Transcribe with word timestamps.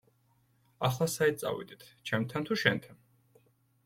ახლა 0.87 1.07
საით 1.15 1.37
წავიდეთ, 1.43 1.85
ჩემთან 2.11 2.47
თუ 2.47 2.57
შენთან? 2.63 2.99